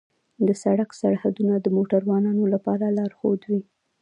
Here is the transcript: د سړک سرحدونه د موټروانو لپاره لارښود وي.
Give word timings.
د 0.47 0.49
سړک 0.63 0.89
سرحدونه 1.01 1.55
د 1.59 1.67
موټروانو 1.77 2.41
لپاره 2.53 2.85
لارښود 2.97 3.41
وي. 3.49 3.61